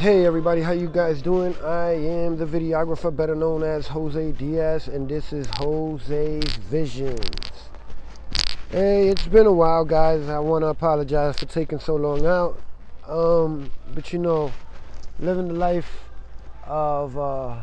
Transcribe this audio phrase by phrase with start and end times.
[0.00, 1.54] Hey everybody, how you guys doing?
[1.62, 7.20] I am the videographer better known as Jose Diaz and this is Jose's Visions.
[8.70, 10.26] Hey, it's been a while guys.
[10.30, 12.58] I want to apologize for taking so long out.
[13.06, 14.50] Um, but you know,
[15.18, 16.04] living the life
[16.64, 17.62] of uh,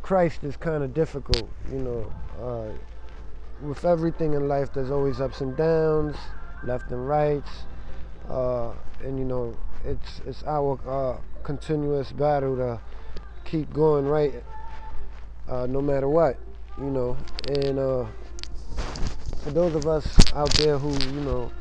[0.00, 2.12] Christ is kind of difficult, you know.
[2.40, 6.16] Uh, with everything in life, there's always ups and downs,
[6.64, 7.50] left and rights,
[8.30, 8.72] uh,
[9.04, 9.54] and you know,
[9.86, 12.80] it's it's our uh, continuous battle to
[13.44, 14.42] keep going right,
[15.48, 16.36] uh, no matter what,
[16.78, 17.16] you know.
[17.48, 18.06] And uh,
[19.42, 21.52] for those of us out there who, you know,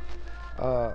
[0.57, 0.93] uh,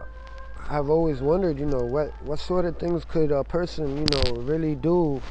[0.68, 4.42] have always wondered, you know, what what sort of things could a person, you know,
[4.42, 5.22] really do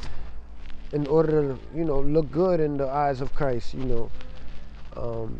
[0.92, 4.10] in order to, you know, look good in the eyes of Christ, you know.
[4.96, 5.38] Um,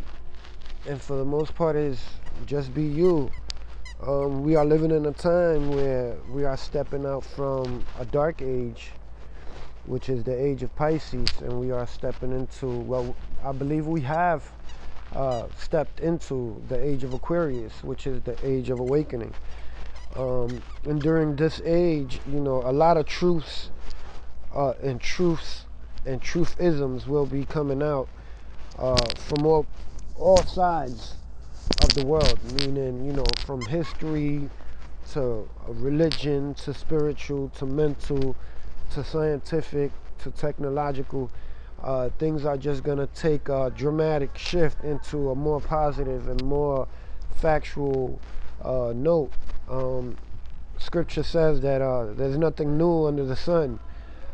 [0.87, 2.01] and for the most part is
[2.47, 3.31] just be you.
[4.07, 8.41] Um, we are living in a time where we are stepping out from a dark
[8.41, 8.93] age,
[9.85, 14.01] which is the age of Pisces, and we are stepping into, well, I believe we
[14.01, 14.51] have
[15.15, 19.35] uh, stepped into the age of Aquarius, which is the age of awakening.
[20.17, 23.69] Um, and during this age, you know, a lot of truths
[24.55, 25.67] uh, and truths
[26.07, 28.09] and truthisms will be coming out
[28.79, 29.67] uh, from all
[30.17, 31.17] all sides
[31.83, 34.49] of the world, meaning, you know, from history
[35.13, 38.37] to religion to spiritual to mental
[38.93, 41.31] to scientific to technological.
[41.83, 46.43] Uh, things are just going to take a dramatic shift into a more positive and
[46.45, 46.87] more
[47.37, 48.21] factual
[48.63, 49.33] uh, note.
[49.69, 50.17] Um,
[50.79, 53.79] scripture says that uh, there's nothing new under the sun.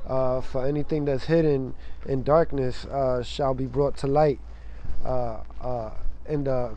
[0.07, 1.75] Uh, for anything that's hidden
[2.07, 4.39] in darkness uh, shall be brought to light
[5.05, 5.41] uh,
[6.29, 6.77] in the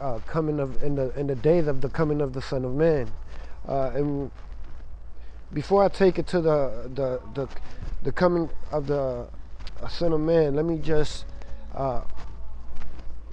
[0.00, 2.74] uh, coming of in the in the days of the coming of the Son of
[2.74, 3.10] Man.
[3.68, 4.30] Uh, and
[5.52, 7.48] before I take it to the the the,
[8.02, 9.26] the coming of the
[9.88, 11.24] Son of Man, let me just
[11.74, 12.02] uh,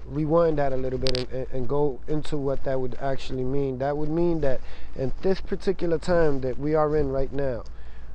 [0.06, 3.78] rewind that a little bit and, and, go into what that would actually mean.
[3.80, 4.59] That would mean that
[4.96, 7.63] in this particular time that we are in right now,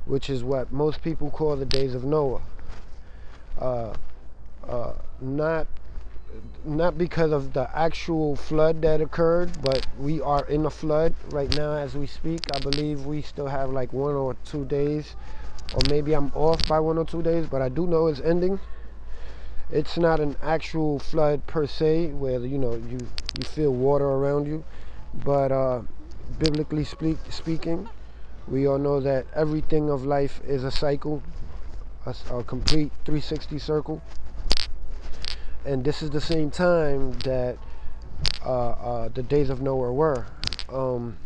[0.05, 2.43] which is what most people call the days of Noah.
[3.59, 3.95] Uh,
[4.69, 5.67] uh, not
[6.65, 11.55] not because of the actual flood that occurred, but we are in a flood right
[11.57, 12.41] now as we speak.
[12.55, 15.15] I believe we still have like one or two days,
[15.75, 18.59] or maybe I'm off by one or two days, but I do know it's ending.
[19.71, 22.99] It's not an actual flood per se, where you know you
[23.39, 24.65] you feel water around you,
[25.25, 25.83] but uh,
[26.39, 27.89] biblically speak, speaking,
[28.49, 31.23] we all know that everything of life is a cycle,
[32.05, 34.03] a, a complete 360 circle
[35.67, 37.59] and this is the same time that
[38.45, 40.27] uh, uh, the days of Noah were.
[40.69, 41.17] Um,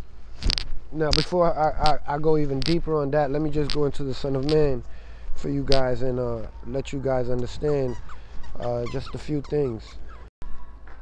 [0.93, 4.03] now, before I, I, I, go even deeper on that, let me just go into
[4.03, 4.83] the Son of Man
[5.37, 7.97] for you guys and uh, let you guys understand
[8.59, 9.84] uh, just a few things.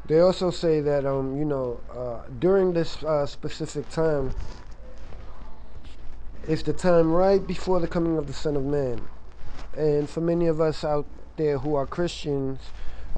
[0.07, 4.33] They also say that, um, you know, uh, during this uh, specific time,
[6.47, 9.01] it's the time right before the coming of the Son of Man.
[9.77, 11.07] And for many of us out
[11.37, 12.61] there who are Christians,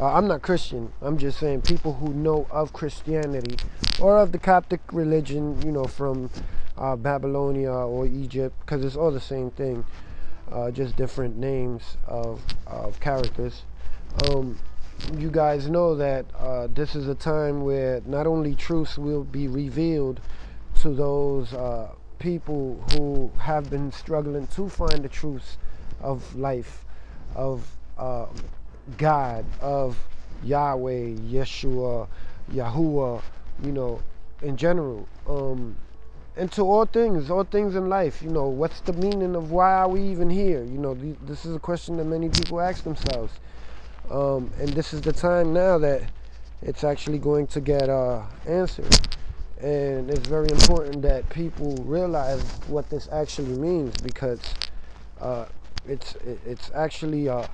[0.00, 0.93] uh, I'm not Christian.
[1.03, 3.56] I'm just saying people who know of Christianity
[4.00, 6.31] or of the Coptic religion, you know, from
[6.78, 9.84] uh, Babylonia or Egypt, because it's all the same thing,
[10.50, 13.62] uh, just different names of, of characters.
[14.27, 14.59] Um,
[15.19, 19.49] you guys know that uh, this is a time where not only truths will be
[19.49, 20.21] revealed
[20.81, 25.59] to those uh, people who have been struggling to find the truths
[26.00, 26.87] of life,
[27.34, 28.27] of uh,
[28.98, 29.96] God, of
[30.42, 32.08] Yahweh, Yeshua,
[32.52, 33.22] Yahuwah,
[33.62, 34.00] you know,
[34.42, 35.06] in general.
[35.28, 35.76] Um,
[36.36, 39.74] and to all things, all things in life, you know, what's the meaning of why
[39.74, 40.62] are we even here?
[40.62, 43.32] You know, th- this is a question that many people ask themselves.
[44.10, 46.02] Um, and this is the time now that
[46.62, 48.96] it's actually going to get uh, answered.
[49.60, 54.40] And it's very important that people realize what this actually means because
[55.20, 55.46] uh,
[55.86, 56.14] it's
[56.46, 57.48] it's actually a,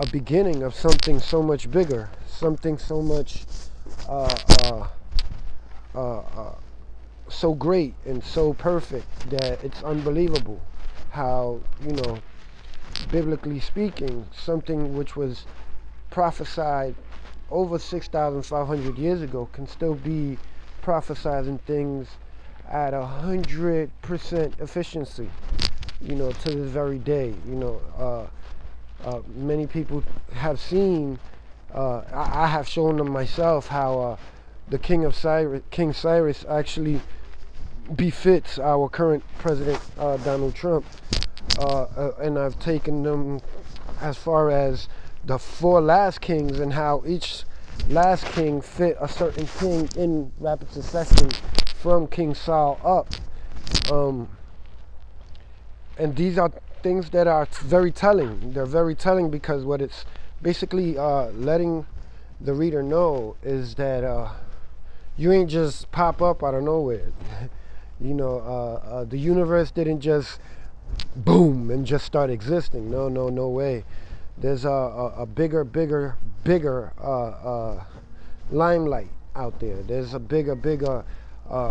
[0.00, 3.44] a beginning of something so much bigger, something so much
[4.08, 4.86] uh, uh,
[5.94, 6.54] uh, uh,
[7.28, 10.60] so great and so perfect that it's unbelievable
[11.10, 12.18] how you know
[13.10, 15.44] biblically speaking something which was
[16.10, 16.94] prophesied
[17.50, 20.38] over 6,500 years ago can still be
[20.82, 22.08] prophesizing things
[22.70, 25.28] at a hundred percent efficiency
[26.00, 27.34] you know, to this very day.
[27.46, 28.26] You know, uh,
[29.04, 30.02] uh, many people
[30.32, 31.18] have seen,
[31.74, 34.16] uh, I, I, have shown them myself how uh,
[34.68, 37.00] the king of Cyrus, King Cyrus actually
[37.94, 40.84] befits our current president, uh, Donald Trump.
[41.58, 43.40] Uh, uh, and I've taken them
[44.00, 44.88] as far as
[45.24, 47.44] the four last kings and how each
[47.88, 51.30] last king fit a certain king in rapid succession
[51.80, 53.12] from King Saul up.
[53.90, 54.28] Um,
[55.96, 56.52] and these are
[56.82, 58.52] things that are very telling.
[58.52, 60.04] They're very telling because what it's
[60.42, 61.86] basically uh, letting
[62.40, 64.30] the reader know is that uh,
[65.16, 67.12] you ain't just pop up out of nowhere.
[68.00, 70.38] you know, uh, uh, the universe didn't just
[71.16, 72.90] boom and just start existing.
[72.90, 73.84] No, no, no way.
[74.36, 77.84] There's a, a, a bigger, bigger, bigger uh, uh,
[78.52, 79.82] limelight out there.
[79.82, 81.04] There's a bigger, bigger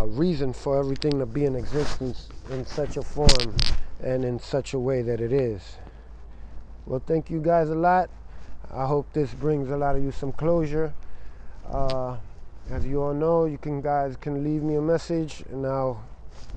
[0.08, 3.56] reason for everything to be in existence in such a form
[4.04, 5.78] and in such a way that it is.
[6.86, 8.10] Well, thank you guys a lot.
[8.72, 10.94] I hope this brings a lot of you some closure.
[11.70, 12.18] Uh,
[12.70, 16.04] as you all know, you can guys can leave me a message and I'll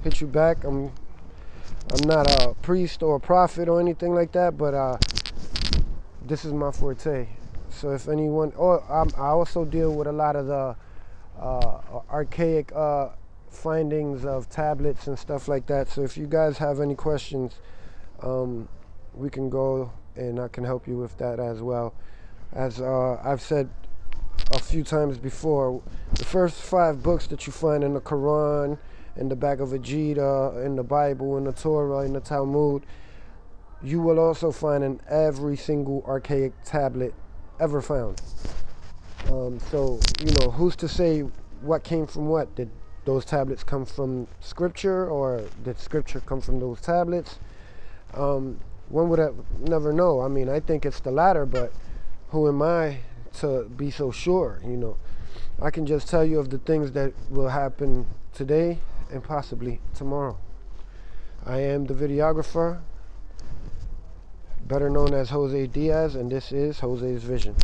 [0.03, 0.65] hit you back.
[0.65, 0.93] I'm
[1.93, 4.99] I'm not a priest or a prophet or anything like that, but uh,
[6.25, 7.27] this is my forte.
[7.71, 10.77] So if anyone, or oh, I also deal with a lot of the
[11.41, 13.09] uh, archaic uh,
[13.51, 15.89] findings of tablets and stuff like that.
[15.89, 17.55] So if you guys have any questions,
[18.23, 18.69] um,
[19.15, 21.95] we can go and I can help you with that as well.
[22.53, 23.69] As uh, I've said
[24.53, 25.83] a few times before,
[26.15, 28.79] the first five books that you find in the Quran,
[29.17, 32.85] in the Bhagavad Gita, in the Bible, in the Torah, in the Talmud,
[33.83, 37.15] you will also find in every single archaic tablet
[37.59, 38.21] ever found.
[39.29, 41.21] Um, so, you know, who's to say
[41.61, 42.55] what came from what?
[42.55, 42.71] Did
[43.11, 47.41] those tablets come from scripture or did scripture come from those tablets?
[48.15, 50.21] Um, one would have never know.
[50.21, 51.73] I mean, I think it's the latter, but
[52.29, 52.99] who am I
[53.41, 54.61] to be so sure?
[54.65, 54.97] You know,
[55.61, 58.79] I can just tell you of the things that will happen today
[59.11, 60.39] and possibly tomorrow.
[61.45, 62.79] I am the videographer,
[64.69, 67.57] better known as Jose Diaz, and this is Jose's Vision.